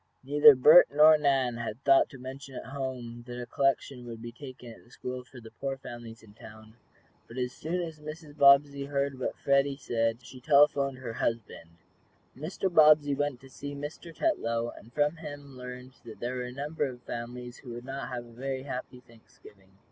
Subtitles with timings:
[0.23, 4.31] Neither Bert nor Nan had thought to mention at home that a collection would be
[4.31, 6.73] taken at the school for the poor families in the town.
[7.27, 8.35] But as soon as Mrs.
[8.35, 11.69] Bobbsey heard what Freddie said she telephoned to her husband.
[12.35, 12.73] Mr.
[12.73, 14.11] Bobbsey went to see Mr.
[14.11, 18.09] Tetlow, and from him learned that there were a number of families who would not
[18.09, 19.69] have a very happy Thanksgiving.